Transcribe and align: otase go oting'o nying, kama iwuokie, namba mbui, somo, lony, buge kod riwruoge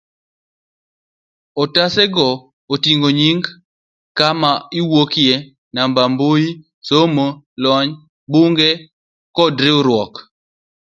otase 1.61 2.03
go 2.15 2.27
oting'o 2.73 3.09
nying, 3.19 3.41
kama 4.17 4.49
iwuokie, 4.79 5.35
namba 5.73 6.01
mbui, 6.11 6.45
somo, 6.87 7.25
lony, 7.63 7.91
buge 8.31 8.69
kod 9.35 9.55
riwruoge 9.63 10.19